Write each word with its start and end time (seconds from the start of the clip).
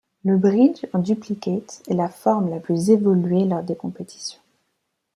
Le 0.25 0.35
Bridge 0.35 0.83
en 0.93 0.97
duplicate 0.97 1.83
est 1.87 1.93
la 1.93 2.09
forme 2.09 2.49
la 2.49 2.59
plus 2.59 2.89
évoluée 2.89 3.45
lors 3.45 3.61
des 3.61 3.75
compétitions. 3.75 4.41